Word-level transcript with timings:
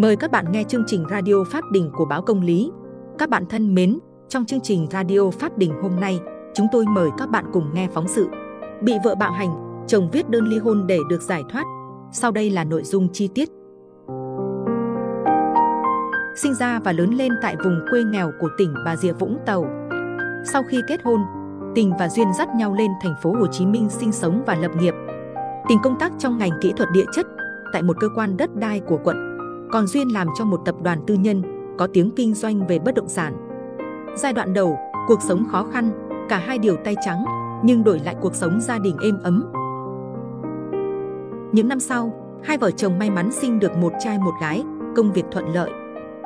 Mời 0.00 0.16
các 0.16 0.30
bạn 0.30 0.52
nghe 0.52 0.64
chương 0.64 0.84
trình 0.86 1.04
Radio 1.10 1.44
Pháp 1.50 1.64
Đình 1.72 1.90
của 1.92 2.04
báo 2.04 2.22
Công 2.22 2.40
lý. 2.40 2.70
Các 3.18 3.28
bạn 3.28 3.46
thân 3.46 3.74
mến, 3.74 3.98
trong 4.28 4.44
chương 4.44 4.60
trình 4.60 4.86
Radio 4.90 5.30
Pháp 5.30 5.58
Đình 5.58 5.72
hôm 5.82 6.00
nay, 6.00 6.20
chúng 6.54 6.66
tôi 6.72 6.84
mời 6.86 7.08
các 7.18 7.30
bạn 7.30 7.44
cùng 7.52 7.74
nghe 7.74 7.88
phóng 7.94 8.08
sự 8.08 8.28
Bị 8.82 8.92
vợ 9.04 9.14
bạo 9.14 9.32
hành, 9.32 9.84
chồng 9.86 10.08
viết 10.12 10.30
đơn 10.30 10.44
ly 10.44 10.58
hôn 10.58 10.86
để 10.86 10.98
được 11.08 11.22
giải 11.22 11.44
thoát. 11.48 11.64
Sau 12.12 12.30
đây 12.30 12.50
là 12.50 12.64
nội 12.64 12.82
dung 12.82 13.08
chi 13.12 13.28
tiết. 13.28 13.48
Sinh 16.36 16.54
ra 16.54 16.80
và 16.84 16.92
lớn 16.92 17.10
lên 17.10 17.32
tại 17.42 17.56
vùng 17.64 17.80
quê 17.90 18.02
nghèo 18.04 18.30
của 18.40 18.48
tỉnh 18.58 18.74
Bà 18.84 18.96
Rịa 18.96 19.12
Vũng 19.12 19.38
Tàu. 19.46 19.66
Sau 20.52 20.62
khi 20.62 20.80
kết 20.88 21.00
hôn, 21.04 21.20
Tình 21.74 21.92
và 21.98 22.08
Duyên 22.08 22.28
dắt 22.38 22.48
nhau 22.56 22.74
lên 22.74 22.90
thành 23.02 23.14
phố 23.22 23.32
Hồ 23.32 23.46
Chí 23.46 23.66
Minh 23.66 23.88
sinh 23.90 24.12
sống 24.12 24.42
và 24.46 24.54
lập 24.54 24.70
nghiệp. 24.80 24.94
Tình 25.68 25.78
công 25.82 25.98
tác 25.98 26.12
trong 26.18 26.38
ngành 26.38 26.52
kỹ 26.60 26.72
thuật 26.76 26.88
địa 26.92 27.06
chất 27.12 27.26
tại 27.72 27.82
một 27.82 27.96
cơ 28.00 28.08
quan 28.14 28.36
đất 28.36 28.56
đai 28.56 28.80
của 28.80 28.98
quận 29.04 29.27
còn 29.70 29.86
Duyên 29.86 30.08
làm 30.08 30.28
cho 30.38 30.44
một 30.44 30.60
tập 30.64 30.74
đoàn 30.82 30.98
tư 31.06 31.14
nhân 31.14 31.42
có 31.78 31.88
tiếng 31.92 32.10
kinh 32.16 32.34
doanh 32.34 32.66
về 32.66 32.78
bất 32.78 32.94
động 32.94 33.08
sản. 33.08 33.34
Giai 34.16 34.32
đoạn 34.32 34.54
đầu, 34.54 34.78
cuộc 35.08 35.22
sống 35.22 35.44
khó 35.50 35.66
khăn, 35.72 35.90
cả 36.28 36.38
hai 36.38 36.58
điều 36.58 36.76
tay 36.76 36.96
trắng, 37.04 37.24
nhưng 37.64 37.84
đổi 37.84 38.00
lại 38.04 38.16
cuộc 38.20 38.34
sống 38.34 38.60
gia 38.60 38.78
đình 38.78 38.96
êm 39.02 39.18
ấm. 39.22 39.44
Những 41.52 41.68
năm 41.68 41.80
sau, 41.80 42.12
hai 42.44 42.58
vợ 42.58 42.70
chồng 42.70 42.98
may 42.98 43.10
mắn 43.10 43.32
sinh 43.32 43.58
được 43.58 43.76
một 43.76 43.92
trai 44.00 44.18
một 44.18 44.34
gái, 44.40 44.64
công 44.96 45.12
việc 45.12 45.24
thuận 45.30 45.54
lợi. 45.54 45.70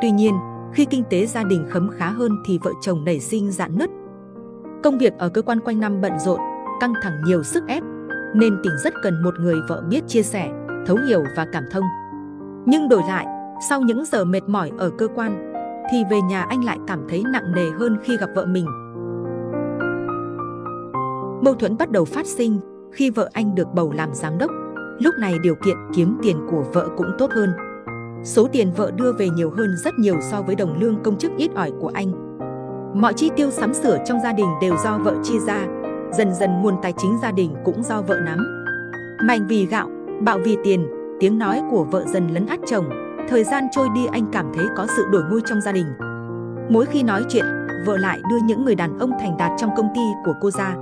Tuy 0.03 0.11
nhiên, 0.11 0.35
khi 0.73 0.85
kinh 0.85 1.05
tế 1.11 1.27
gia 1.27 1.45
đình 1.45 1.67
khấm 1.71 1.91
khá 1.97 2.11
hơn 2.11 2.33
thì 2.47 2.59
vợ 2.63 2.73
chồng 2.81 3.05
nảy 3.05 3.21
sinh 3.21 3.51
dạn 3.51 3.79
nứt. 3.79 3.91
Công 4.83 4.99
việc 4.99 5.13
ở 5.19 5.29
cơ 5.29 5.43
quan 5.43 5.61
quanh 5.61 5.81
năm 5.81 6.01
bận 6.01 6.13
rộn, 6.19 6.41
căng 6.81 6.93
thẳng 7.03 7.23
nhiều 7.27 7.43
sức 7.43 7.65
ép, 7.69 7.83
nên 8.35 8.57
tình 8.63 8.73
rất 8.85 8.95
cần 9.03 9.23
một 9.23 9.35
người 9.41 9.57
vợ 9.69 9.83
biết 9.89 10.01
chia 10.07 10.23
sẻ, 10.23 10.51
thấu 10.87 10.97
hiểu 11.09 11.25
và 11.37 11.47
cảm 11.53 11.65
thông. 11.71 11.85
Nhưng 12.67 12.89
đổi 12.89 13.03
lại, 13.09 13.27
sau 13.69 13.81
những 13.81 14.05
giờ 14.05 14.25
mệt 14.25 14.43
mỏi 14.47 14.71
ở 14.79 14.91
cơ 14.99 15.09
quan, 15.15 15.53
thì 15.93 16.05
về 16.11 16.21
nhà 16.21 16.43
anh 16.43 16.65
lại 16.65 16.79
cảm 16.87 17.01
thấy 17.09 17.23
nặng 17.33 17.53
nề 17.55 17.71
hơn 17.71 17.97
khi 18.03 18.17
gặp 18.17 18.29
vợ 18.35 18.47
mình. 18.47 18.67
Mâu 21.45 21.55
thuẫn 21.55 21.77
bắt 21.77 21.91
đầu 21.91 22.05
phát 22.05 22.27
sinh 22.27 22.61
khi 22.93 23.11
vợ 23.11 23.29
anh 23.33 23.55
được 23.55 23.69
bầu 23.75 23.93
làm 23.93 24.09
giám 24.13 24.39
đốc. 24.39 24.51
Lúc 24.99 25.15
này 25.19 25.35
điều 25.43 25.55
kiện 25.55 25.77
kiếm 25.95 26.19
tiền 26.23 26.37
của 26.51 26.65
vợ 26.73 26.89
cũng 26.97 27.11
tốt 27.19 27.31
hơn. 27.33 27.53
Số 28.25 28.49
tiền 28.53 28.73
vợ 28.77 28.91
đưa 28.91 29.13
về 29.13 29.29
nhiều 29.29 29.51
hơn 29.51 29.77
rất 29.85 29.95
nhiều 29.99 30.17
so 30.21 30.43
với 30.43 30.55
đồng 30.55 30.81
lương 30.81 31.03
công 31.03 31.19
chức 31.19 31.33
ít 31.37 31.51
ỏi 31.55 31.73
của 31.81 31.91
anh. 31.95 32.39
Mọi 32.95 33.13
chi 33.13 33.31
tiêu 33.37 33.51
sắm 33.51 33.75
sửa 33.75 33.99
trong 34.05 34.21
gia 34.21 34.33
đình 34.33 34.49
đều 34.61 34.75
do 34.85 34.99
vợ 34.99 35.15
chi 35.23 35.39
ra. 35.39 35.67
Dần 36.13 36.35
dần 36.35 36.63
nguồn 36.63 36.75
tài 36.83 36.93
chính 36.99 37.19
gia 37.23 37.33
đình 37.33 37.55
cũng 37.65 37.83
do 37.83 38.03
vợ 38.03 38.21
nắm. 38.25 38.39
Mạnh 39.25 39.47
vì 39.49 39.67
gạo, 39.67 39.89
bạo 40.21 40.39
vì 40.45 40.57
tiền, 40.65 40.87
tiếng 41.23 41.39
nói 41.39 41.63
của 41.71 41.85
vợ 41.85 42.05
dần 42.07 42.29
lấn 42.29 42.47
át 42.47 42.61
chồng. 42.67 42.85
Thời 43.29 43.45
gian 43.45 43.65
trôi 43.73 43.89
đi 43.95 44.07
anh 44.13 44.27
cảm 44.33 44.47
thấy 44.55 44.67
có 44.77 44.87
sự 44.97 45.05
đổi 45.13 45.23
ngôi 45.31 45.41
trong 45.47 45.61
gia 45.61 45.73
đình. 45.73 45.87
Mỗi 46.71 46.87
khi 46.87 47.03
nói 47.03 47.25
chuyện, 47.29 47.45
vợ 47.87 47.97
lại 47.97 48.21
đưa 48.31 48.39
những 48.45 48.65
người 48.65 48.75
đàn 48.75 48.99
ông 48.99 49.11
thành 49.21 49.37
đạt 49.37 49.53
trong 49.59 49.71
công 49.77 49.89
ty 49.95 50.01
của 50.25 50.35
cô 50.41 50.51
ra. 50.51 50.77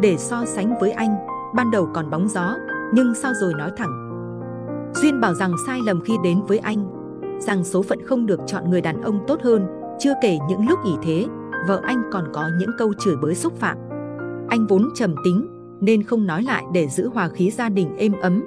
Để 0.00 0.16
so 0.18 0.44
sánh 0.44 0.78
với 0.80 0.90
anh, 0.90 1.16
ban 1.54 1.70
đầu 1.70 1.88
còn 1.94 2.10
bóng 2.10 2.28
gió, 2.28 2.56
nhưng 2.94 3.14
sau 3.14 3.32
rồi 3.40 3.54
nói 3.54 3.70
thẳng. 3.76 3.90
Duyên 4.94 5.20
bảo 5.20 5.34
rằng 5.34 5.52
sai 5.66 5.78
lầm 5.86 6.00
khi 6.04 6.14
đến 6.24 6.42
với 6.48 6.58
anh, 6.58 6.86
rằng 7.38 7.64
số 7.64 7.82
phận 7.82 7.98
không 8.06 8.26
được 8.26 8.40
chọn 8.46 8.70
người 8.70 8.80
đàn 8.80 9.02
ông 9.02 9.24
tốt 9.26 9.42
hơn, 9.42 9.66
chưa 9.98 10.12
kể 10.22 10.38
những 10.48 10.68
lúc 10.68 10.78
ỷ 10.84 10.92
thế, 11.02 11.26
vợ 11.68 11.80
anh 11.84 12.02
còn 12.12 12.24
có 12.32 12.50
những 12.58 12.70
câu 12.78 12.92
chửi 12.98 13.16
bới 13.22 13.34
xúc 13.34 13.52
phạm. 13.56 13.76
Anh 14.48 14.66
vốn 14.66 14.88
trầm 14.94 15.14
tính, 15.24 15.46
nên 15.80 16.02
không 16.02 16.26
nói 16.26 16.42
lại 16.42 16.64
để 16.72 16.88
giữ 16.88 17.08
hòa 17.14 17.28
khí 17.28 17.50
gia 17.50 17.68
đình 17.68 17.96
êm 17.96 18.12
ấm, 18.20 18.44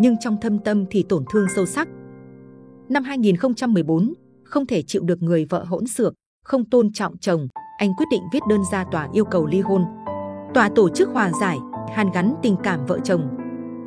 nhưng 0.00 0.16
trong 0.20 0.36
thâm 0.40 0.58
tâm 0.58 0.84
thì 0.90 1.04
tổn 1.08 1.24
thương 1.30 1.46
sâu 1.56 1.66
sắc. 1.66 1.88
Năm 2.88 3.04
2014, 3.04 4.12
không 4.44 4.66
thể 4.66 4.82
chịu 4.82 5.02
được 5.02 5.22
người 5.22 5.44
vợ 5.50 5.64
hỗn 5.64 5.86
xược, 5.86 6.14
không 6.44 6.64
tôn 6.64 6.92
trọng 6.92 7.18
chồng, 7.18 7.48
anh 7.78 7.94
quyết 7.94 8.06
định 8.10 8.22
viết 8.32 8.40
đơn 8.48 8.60
ra 8.72 8.84
tòa 8.92 9.08
yêu 9.12 9.24
cầu 9.24 9.46
ly 9.46 9.60
hôn. 9.60 9.84
Tòa 10.54 10.68
tổ 10.68 10.88
chức 10.88 11.08
hòa 11.08 11.30
giải, 11.40 11.58
hàn 11.92 12.10
gắn 12.14 12.34
tình 12.42 12.56
cảm 12.62 12.86
vợ 12.86 12.98
chồng. 13.04 13.28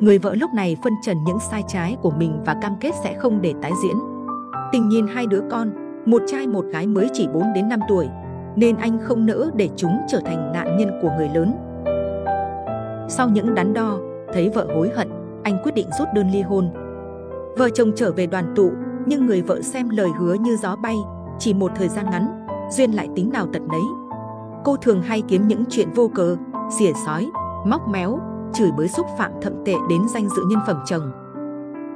Người 0.00 0.18
vợ 0.18 0.34
lúc 0.34 0.50
này 0.54 0.76
phân 0.84 0.92
trần 1.02 1.16
những 1.24 1.38
sai 1.50 1.62
trái 1.68 1.96
của 2.02 2.10
mình 2.10 2.42
và 2.46 2.56
cam 2.62 2.72
kết 2.80 2.94
sẽ 3.02 3.14
không 3.18 3.42
để 3.42 3.54
tái 3.62 3.72
diễn. 3.82 3.96
Tình 4.72 4.88
nhìn 4.88 5.06
hai 5.06 5.26
đứa 5.26 5.40
con, 5.50 5.70
một 6.06 6.22
trai 6.26 6.46
một 6.46 6.64
gái 6.64 6.86
mới 6.86 7.08
chỉ 7.12 7.26
4 7.34 7.42
đến 7.54 7.68
5 7.68 7.80
tuổi, 7.88 8.08
nên 8.56 8.76
anh 8.76 8.98
không 9.02 9.26
nỡ 9.26 9.50
để 9.54 9.68
chúng 9.76 9.92
trở 10.08 10.20
thành 10.24 10.52
nạn 10.52 10.76
nhân 10.78 10.90
của 11.02 11.10
người 11.18 11.28
lớn. 11.34 11.54
Sau 13.08 13.28
những 13.28 13.54
đắn 13.54 13.74
đo, 13.74 13.98
thấy 14.32 14.48
vợ 14.48 14.66
hối 14.74 14.90
hận, 14.94 15.08
anh 15.48 15.58
quyết 15.62 15.74
định 15.74 15.86
rút 15.98 16.08
đơn 16.14 16.30
ly 16.30 16.42
hôn. 16.42 16.70
Vợ 17.56 17.70
chồng 17.70 17.92
trở 17.96 18.12
về 18.12 18.26
đoàn 18.26 18.52
tụ, 18.56 18.70
nhưng 19.06 19.26
người 19.26 19.42
vợ 19.42 19.62
xem 19.62 19.88
lời 19.88 20.08
hứa 20.18 20.34
như 20.34 20.56
gió 20.56 20.76
bay, 20.76 20.96
chỉ 21.38 21.54
một 21.54 21.72
thời 21.76 21.88
gian 21.88 22.10
ngắn, 22.10 22.46
duyên 22.70 22.90
lại 22.90 23.08
tính 23.16 23.30
nào 23.32 23.46
tật 23.52 23.62
nấy. 23.62 23.80
Cô 24.64 24.76
thường 24.76 25.02
hay 25.02 25.22
kiếm 25.28 25.48
những 25.48 25.64
chuyện 25.70 25.88
vô 25.94 26.10
cớ, 26.14 26.36
xỉa 26.78 26.92
sói, 27.06 27.30
móc 27.66 27.88
méo, 27.88 28.18
chửi 28.54 28.70
bới 28.76 28.88
xúc 28.88 29.06
phạm 29.18 29.32
thậm 29.42 29.52
tệ 29.64 29.74
đến 29.90 30.00
danh 30.08 30.28
dự 30.28 30.42
nhân 30.50 30.60
phẩm 30.66 30.82
chồng. 30.86 31.12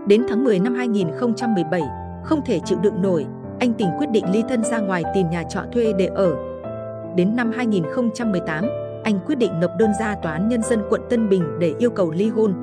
Đến 0.07 0.25
tháng 0.29 0.45
10 0.45 0.59
năm 0.59 0.75
2017, 0.75 1.83
không 2.25 2.41
thể 2.45 2.61
chịu 2.65 2.79
đựng 2.83 3.03
nổi, 3.03 3.27
anh 3.61 3.75
Tình 3.75 3.89
quyết 3.99 4.11
định 4.11 4.25
ly 4.33 4.43
thân 4.49 4.65
ra 4.65 4.79
ngoài 4.79 5.05
tìm 5.15 5.31
nhà 5.31 5.43
trọ 5.43 5.61
thuê 5.73 5.93
để 5.99 6.07
ở. 6.07 6.35
Đến 7.17 7.37
năm 7.37 7.53
2018, 7.57 8.65
anh 9.05 9.19
quyết 9.27 9.39
định 9.39 9.61
nộp 9.61 9.71
đơn 9.79 9.91
ra 10.01 10.15
Tòa 10.15 10.33
án 10.33 10.49
Nhân 10.49 10.63
dân 10.63 10.83
quận 10.91 11.01
Tân 11.11 11.29
Bình 11.29 11.43
để 11.59 11.75
yêu 11.79 11.91
cầu 11.91 12.11
ly 12.11 12.29
hôn. 12.29 12.55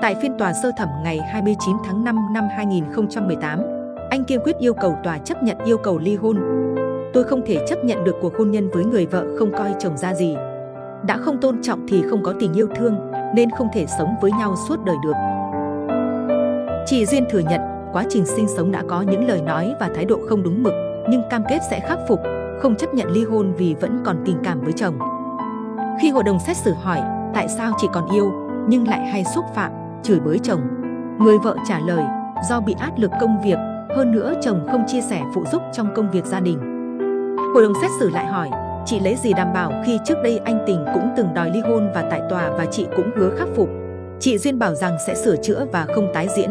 Tại 0.00 0.14
phiên 0.22 0.38
tòa 0.38 0.52
sơ 0.52 0.70
thẩm 0.76 0.88
ngày 1.04 1.20
29 1.32 1.76
tháng 1.84 2.04
5 2.04 2.16
năm 2.32 2.48
2018, 2.56 3.62
anh 4.10 4.24
kiên 4.24 4.40
quyết 4.44 4.58
yêu 4.58 4.74
cầu 4.74 4.96
tòa 5.04 5.18
chấp 5.18 5.42
nhận 5.42 5.58
yêu 5.64 5.78
cầu 5.78 5.98
ly 5.98 6.16
hôn. 6.16 6.36
Tôi 7.12 7.24
không 7.24 7.42
thể 7.46 7.66
chấp 7.68 7.84
nhận 7.84 8.04
được 8.04 8.16
cuộc 8.20 8.36
hôn 8.38 8.50
nhân 8.50 8.70
với 8.70 8.84
người 8.84 9.06
vợ 9.06 9.26
không 9.38 9.52
coi 9.52 9.74
chồng 9.78 9.96
ra 9.96 10.14
gì. 10.14 10.36
Đã 11.06 11.16
không 11.16 11.40
tôn 11.40 11.62
trọng 11.62 11.86
thì 11.88 12.02
không 12.10 12.22
có 12.22 12.34
tình 12.40 12.52
yêu 12.52 12.68
thương, 12.76 13.10
nên 13.34 13.50
không 13.50 13.68
thể 13.72 13.86
sống 13.98 14.14
với 14.20 14.30
nhau 14.30 14.54
suốt 14.68 14.84
đời 14.84 14.96
được. 15.04 15.14
Chị 16.86 17.06
Duyên 17.06 17.24
thừa 17.30 17.42
nhận, 17.50 17.60
quá 17.92 18.04
trình 18.08 18.26
sinh 18.26 18.48
sống 18.56 18.72
đã 18.72 18.82
có 18.88 19.02
những 19.02 19.28
lời 19.28 19.42
nói 19.42 19.74
và 19.80 19.90
thái 19.94 20.04
độ 20.04 20.18
không 20.28 20.42
đúng 20.42 20.62
mực, 20.62 20.72
nhưng 21.10 21.22
cam 21.30 21.42
kết 21.48 21.58
sẽ 21.70 21.80
khắc 21.80 21.98
phục, 22.08 22.20
không 22.60 22.76
chấp 22.76 22.94
nhận 22.94 23.10
ly 23.10 23.24
hôn 23.24 23.52
vì 23.56 23.74
vẫn 23.74 24.02
còn 24.04 24.22
tình 24.24 24.36
cảm 24.44 24.60
với 24.60 24.72
chồng. 24.72 24.98
Khi 26.00 26.10
hội 26.10 26.22
đồng 26.24 26.38
xét 26.38 26.56
xử 26.56 26.72
hỏi 26.72 27.02
tại 27.34 27.48
sao 27.48 27.72
chị 27.78 27.88
còn 27.92 28.08
yêu, 28.12 28.32
nhưng 28.68 28.88
lại 28.88 29.06
hay 29.06 29.24
xúc 29.24 29.44
phạm, 29.54 29.72
chửi 30.02 30.20
bới 30.20 30.38
chồng. 30.38 30.60
Người 31.20 31.38
vợ 31.38 31.56
trả 31.68 31.78
lời, 31.78 32.04
do 32.48 32.60
bị 32.60 32.74
áp 32.78 32.92
lực 32.98 33.10
công 33.20 33.42
việc, 33.44 33.58
hơn 33.96 34.12
nữa 34.12 34.34
chồng 34.40 34.66
không 34.70 34.84
chia 34.86 35.00
sẻ 35.00 35.22
phụ 35.34 35.44
giúp 35.52 35.62
trong 35.72 35.94
công 35.94 36.10
việc 36.10 36.24
gia 36.24 36.40
đình. 36.40 36.58
Hội 37.54 37.62
đồng 37.62 37.72
xét 37.82 37.90
xử 38.00 38.10
lại 38.10 38.26
hỏi, 38.26 38.50
chị 38.86 39.00
lấy 39.00 39.16
gì 39.16 39.32
đảm 39.32 39.52
bảo 39.54 39.72
khi 39.86 39.98
trước 40.04 40.14
đây 40.24 40.40
anh 40.44 40.58
Tình 40.66 40.84
cũng 40.94 41.10
từng 41.16 41.34
đòi 41.34 41.50
ly 41.50 41.60
hôn 41.60 41.90
và 41.94 42.08
tại 42.10 42.20
tòa 42.30 42.50
và 42.50 42.66
chị 42.70 42.86
cũng 42.96 43.10
hứa 43.16 43.30
khắc 43.38 43.48
phục. 43.56 43.68
Chị 44.20 44.38
Duyên 44.38 44.58
bảo 44.58 44.74
rằng 44.74 44.96
sẽ 45.06 45.14
sửa 45.14 45.36
chữa 45.36 45.66
và 45.72 45.86
không 45.94 46.10
tái 46.14 46.28
diễn. 46.36 46.50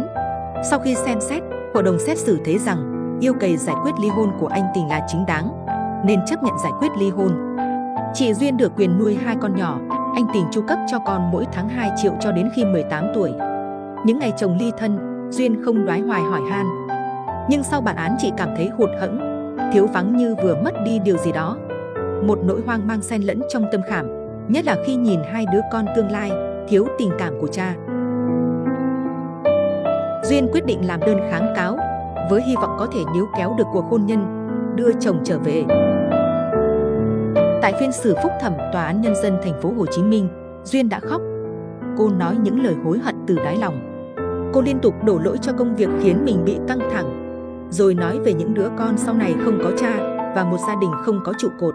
Sau 0.69 0.80
khi 0.80 0.96
xem 0.96 1.22
xét, 1.22 1.44
hội 1.74 1.84
đồng 1.84 2.00
xét 2.00 2.18
xử 2.18 2.38
thấy 2.46 2.57
rằng 2.57 2.78
yêu 3.22 3.34
cầu 3.40 3.56
giải 3.57 3.75
quyết 3.84 3.91
ly 4.02 4.07
hôn 4.07 4.31
của 4.40 4.47
anh 4.47 4.63
Tình 4.75 4.88
là 4.88 5.02
chính 5.07 5.25
đáng, 5.25 5.50
nên 6.06 6.19
chấp 6.25 6.44
nhận 6.44 6.53
giải 6.63 6.72
quyết 6.80 6.90
ly 7.00 7.09
hôn. 7.09 7.31
Chị 8.13 8.34
Duyên 8.34 8.57
được 8.57 8.72
quyền 8.78 9.00
nuôi 9.00 9.18
hai 9.25 9.36
con 9.41 9.56
nhỏ, 9.56 9.80
anh 10.17 10.28
Tình 10.33 10.45
chu 10.51 10.61
cấp 10.67 10.79
cho 10.88 11.00
con 11.00 11.31
mỗi 11.31 11.45
tháng 11.51 11.69
2 11.69 11.91
triệu 11.97 12.13
cho 12.19 12.31
đến 12.31 12.50
khi 12.55 12.66
18 12.66 13.05
tuổi. 13.16 13.31
Những 14.05 14.19
ngày 14.19 14.33
chồng 14.38 14.57
ly 14.59 14.72
thân, 14.78 14.97
Duyên 15.31 15.63
không 15.66 15.85
đoái 15.85 16.00
hoài 16.00 16.22
hỏi 16.22 16.41
han. 16.51 16.66
Nhưng 17.50 17.63
sau 17.63 17.81
bản 17.81 17.95
án 17.95 18.16
chị 18.19 18.31
cảm 18.38 18.50
thấy 18.57 18.69
hụt 18.77 18.89
hẫng, 19.00 19.19
thiếu 19.73 19.88
vắng 19.88 20.17
như 20.17 20.35
vừa 20.44 20.56
mất 20.63 20.72
đi 20.85 21.00
điều 21.00 21.17
gì 21.17 21.31
đó. 21.31 21.57
Một 22.23 22.39
nỗi 22.44 22.61
hoang 22.66 22.88
mang 22.88 23.01
xen 23.01 23.22
lẫn 23.22 23.41
trong 23.50 23.66
tâm 23.72 23.81
khảm, 23.89 24.07
nhất 24.47 24.66
là 24.66 24.77
khi 24.85 24.95
nhìn 24.95 25.19
hai 25.33 25.45
đứa 25.53 25.61
con 25.72 25.85
tương 25.95 26.11
lai, 26.11 26.31
thiếu 26.67 26.88
tình 26.97 27.11
cảm 27.19 27.33
của 27.41 27.47
cha. 27.47 27.75
Duyên 30.24 30.50
quyết 30.51 30.65
định 30.65 30.88
làm 30.88 31.00
đơn 31.00 31.18
kháng 31.31 31.53
cáo, 31.56 31.77
với 32.30 32.42
hy 32.42 32.56
vọng 32.56 32.75
có 32.80 32.88
thể 32.94 33.00
níu 33.13 33.27
kéo 33.38 33.56
được 33.57 33.68
cuộc 33.74 33.86
hôn 33.89 34.06
nhân, 34.06 34.47
đưa 34.75 34.92
chồng 35.00 35.19
trở 35.24 35.39
về. 35.39 35.63
Tại 37.62 37.74
phiên 37.80 37.92
xử 37.92 38.15
phúc 38.24 38.31
thẩm 38.42 38.54
Tòa 38.74 38.86
án 38.86 39.01
Nhân 39.01 39.15
dân 39.15 39.38
thành 39.44 39.62
phố 39.62 39.74
Hồ 39.77 39.86
Chí 39.86 40.04
Minh, 40.04 40.27
Duyên 40.63 40.89
đã 40.89 41.00
khóc. 41.00 41.21
Cô 41.98 42.09
nói 42.09 42.36
những 42.42 42.63
lời 42.63 42.75
hối 42.83 43.00
hận 43.00 43.15
từ 43.27 43.36
đáy 43.36 43.57
lòng. 43.57 43.80
Cô 44.54 44.62
liên 44.62 44.80
tục 44.80 44.94
đổ 45.04 45.19
lỗi 45.19 45.38
cho 45.42 45.54
công 45.54 45.75
việc 45.75 45.89
khiến 46.01 46.25
mình 46.25 46.45
bị 46.45 46.57
căng 46.68 46.80
thẳng, 46.92 47.24
rồi 47.69 47.94
nói 47.94 48.19
về 48.19 48.33
những 48.33 48.54
đứa 48.54 48.69
con 48.77 48.98
sau 48.98 49.13
này 49.13 49.36
không 49.45 49.59
có 49.63 49.71
cha 49.77 49.98
và 50.36 50.48
một 50.51 50.57
gia 50.68 50.75
đình 50.81 50.92
không 51.04 51.19
có 51.25 51.33
trụ 51.38 51.48
cột. 51.59 51.74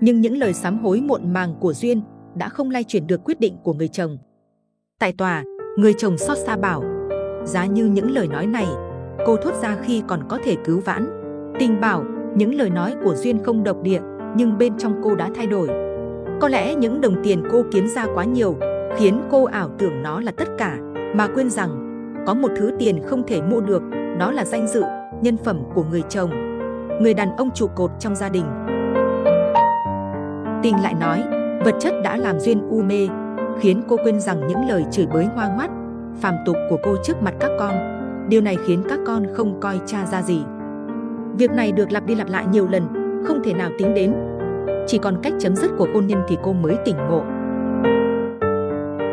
Nhưng 0.00 0.20
những 0.20 0.36
lời 0.36 0.52
sám 0.52 0.78
hối 0.78 1.00
muộn 1.00 1.32
màng 1.32 1.54
của 1.60 1.72
Duyên 1.72 2.02
đã 2.34 2.48
không 2.48 2.70
lay 2.70 2.84
chuyển 2.84 3.06
được 3.06 3.24
quyết 3.24 3.40
định 3.40 3.56
của 3.62 3.72
người 3.72 3.88
chồng. 3.88 4.18
Tại 4.98 5.12
tòa, 5.12 5.44
người 5.78 5.94
chồng 5.98 6.18
xót 6.18 6.38
xa 6.38 6.56
bảo, 6.56 6.82
giá 7.44 7.66
như 7.66 7.86
những 7.86 8.10
lời 8.10 8.28
nói 8.28 8.46
này, 8.46 8.66
cô 9.26 9.36
thốt 9.36 9.54
ra 9.62 9.76
khi 9.82 10.02
còn 10.08 10.20
có 10.28 10.38
thể 10.44 10.56
cứu 10.64 10.80
vãn. 10.80 11.06
Tình 11.58 11.80
bảo, 11.80 12.04
những 12.34 12.54
lời 12.54 12.70
nói 12.70 12.94
của 13.04 13.14
Duyên 13.14 13.44
không 13.44 13.64
độc 13.64 13.82
địa, 13.82 14.00
nhưng 14.36 14.58
bên 14.58 14.78
trong 14.78 15.00
cô 15.04 15.14
đã 15.14 15.30
thay 15.34 15.46
đổi. 15.46 15.68
Có 16.40 16.48
lẽ 16.48 16.74
những 16.74 17.00
đồng 17.00 17.14
tiền 17.22 17.42
cô 17.52 17.64
kiếm 17.72 17.88
ra 17.88 18.06
quá 18.14 18.24
nhiều, 18.24 18.56
khiến 18.96 19.20
cô 19.30 19.44
ảo 19.44 19.70
tưởng 19.78 20.02
nó 20.02 20.20
là 20.20 20.32
tất 20.36 20.48
cả, 20.58 20.76
mà 21.14 21.26
quên 21.34 21.50
rằng 21.50 21.84
có 22.26 22.34
một 22.34 22.48
thứ 22.56 22.72
tiền 22.78 23.02
không 23.06 23.22
thể 23.26 23.42
mua 23.42 23.60
được, 23.60 23.82
đó 24.18 24.32
là 24.32 24.44
danh 24.44 24.66
dự, 24.66 24.82
nhân 25.22 25.36
phẩm 25.36 25.60
của 25.74 25.84
người 25.90 26.02
chồng, 26.08 26.30
người 27.00 27.14
đàn 27.14 27.36
ông 27.36 27.50
trụ 27.54 27.66
cột 27.66 27.90
trong 27.98 28.14
gia 28.14 28.28
đình. 28.28 28.44
Tình 30.62 30.74
lại 30.82 30.94
nói, 31.00 31.22
vật 31.64 31.74
chất 31.80 31.94
đã 32.04 32.16
làm 32.16 32.40
duyên 32.40 32.68
u 32.68 32.82
mê, 32.82 33.08
khiến 33.60 33.82
cô 33.88 33.96
quên 34.04 34.20
rằng 34.20 34.46
những 34.48 34.68
lời 34.68 34.84
chửi 34.90 35.06
bới 35.06 35.24
hoa 35.24 35.48
ngoắt, 35.56 35.70
phàm 36.20 36.34
tục 36.46 36.56
của 36.70 36.78
cô 36.82 36.96
trước 37.04 37.22
mặt 37.22 37.34
các 37.40 37.50
con. 37.58 37.74
Điều 38.28 38.40
này 38.40 38.56
khiến 38.66 38.82
các 38.88 38.98
con 39.06 39.26
không 39.34 39.60
coi 39.60 39.80
cha 39.86 40.06
ra 40.06 40.22
gì. 40.22 40.42
Việc 41.38 41.50
này 41.50 41.72
được 41.72 41.92
lặp 41.92 42.06
đi 42.06 42.14
lặp 42.14 42.28
lại 42.28 42.46
nhiều 42.52 42.68
lần, 42.70 43.07
không 43.24 43.42
thể 43.44 43.52
nào 43.52 43.70
tính 43.78 43.94
đến 43.94 44.14
Chỉ 44.86 44.98
còn 44.98 45.16
cách 45.22 45.32
chấm 45.38 45.56
dứt 45.56 45.70
của 45.78 45.86
hôn 45.94 46.06
nhân 46.06 46.22
thì 46.28 46.36
cô 46.42 46.52
mới 46.52 46.76
tỉnh 46.84 46.96
ngộ. 46.96 47.22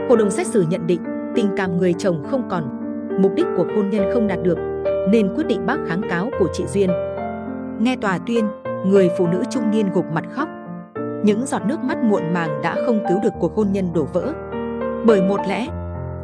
Hội 0.10 0.18
đồng 0.18 0.30
xét 0.30 0.48
xử 0.48 0.66
nhận 0.70 0.88
định 0.88 1.02
tình 1.36 1.48
cảm 1.58 1.78
người 1.78 1.94
chồng 1.94 2.24
không 2.32 2.50
còn, 2.50 2.64
mục 3.22 3.32
đích 3.36 3.46
của 3.58 3.66
hôn 3.76 3.90
nhân 3.90 4.04
không 4.14 4.28
đạt 4.28 4.40
được, 4.44 4.58
nên 5.12 5.36
quyết 5.36 5.48
định 5.48 5.66
bác 5.66 5.78
kháng 5.88 6.02
cáo 6.10 6.30
của 6.40 6.48
chị 6.54 6.64
Duyên. 6.68 6.90
Nghe 7.80 7.96
tòa 7.96 8.18
tuyên, 8.28 8.46
người 8.86 9.10
phụ 9.18 9.28
nữ 9.28 9.44
trung 9.50 9.72
niên 9.72 9.90
gục 9.94 10.06
mặt 10.14 10.24
khóc. 10.32 10.50
Những 11.24 11.46
giọt 11.46 11.62
nước 11.66 11.80
mắt 11.84 11.98
muộn 12.04 12.34
màng 12.34 12.62
đã 12.64 12.76
không 12.86 13.00
cứu 13.10 13.20
được 13.24 13.34
cuộc 13.40 13.56
hôn 13.56 13.72
nhân 13.72 13.94
đổ 13.94 14.08
vỡ. 14.14 14.34
Bởi 15.06 15.22
một 15.22 15.40
lẽ, 15.50 15.68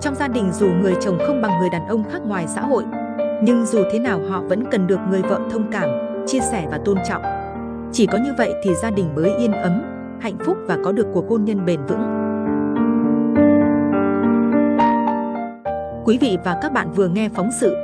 trong 0.01 0.15
gia 0.15 0.27
đình 0.27 0.51
dù 0.51 0.67
người 0.81 0.93
chồng 1.01 1.17
không 1.27 1.41
bằng 1.41 1.59
người 1.59 1.69
đàn 1.69 1.87
ông 1.87 2.03
khác 2.11 2.21
ngoài 2.25 2.45
xã 2.47 2.61
hội, 2.61 2.83
nhưng 3.43 3.65
dù 3.65 3.83
thế 3.91 3.99
nào 3.99 4.19
họ 4.29 4.41
vẫn 4.41 4.63
cần 4.71 4.87
được 4.87 4.99
người 5.09 5.21
vợ 5.21 5.39
thông 5.51 5.71
cảm, 5.71 5.89
chia 6.27 6.39
sẻ 6.39 6.67
và 6.71 6.79
tôn 6.85 6.97
trọng. 7.09 7.40
Chỉ 7.93 8.05
có 8.05 8.17
như 8.17 8.33
vậy 8.37 8.53
thì 8.63 8.75
gia 8.75 8.91
đình 8.91 9.15
mới 9.15 9.35
yên 9.35 9.51
ấm, 9.51 9.81
hạnh 10.21 10.37
phúc 10.45 10.57
và 10.67 10.77
có 10.83 10.91
được 10.91 11.07
cuộc 11.13 11.29
hôn 11.29 11.45
nhân 11.45 11.65
bền 11.65 11.79
vững. 11.87 12.01
Quý 16.05 16.17
vị 16.17 16.37
và 16.45 16.59
các 16.61 16.73
bạn 16.73 16.91
vừa 16.91 17.07
nghe 17.07 17.29
phóng 17.29 17.49
sự 17.59 17.75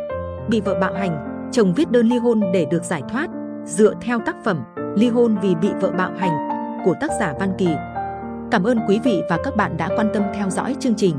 Bị 0.49 0.61
vợ 0.61 0.77
bạo 0.81 0.93
hành, 0.93 1.49
chồng 1.51 1.73
viết 1.73 1.91
đơn 1.91 2.07
ly 2.07 2.17
hôn 2.17 2.41
để 2.53 2.65
được 2.71 2.83
giải 2.83 3.01
thoát 3.09 3.29
dựa 3.65 3.93
theo 4.01 4.19
tác 4.25 4.35
phẩm 4.43 4.63
Ly 4.95 5.09
hôn 5.09 5.37
vì 5.41 5.55
bị 5.55 5.69
vợ 5.81 5.91
bạo 5.97 6.11
hành 6.17 6.49
của 6.85 6.93
tác 7.01 7.11
giả 7.19 7.33
Văn 7.39 7.53
Kỳ. 7.57 7.69
Cảm 8.51 8.63
ơn 8.63 8.79
quý 8.87 8.99
vị 9.03 9.21
và 9.29 9.37
các 9.43 9.55
bạn 9.55 9.77
đã 9.77 9.89
quan 9.97 10.09
tâm 10.13 10.23
theo 10.35 10.49
dõi 10.49 10.75
chương 10.79 10.95
trình. 10.95 11.15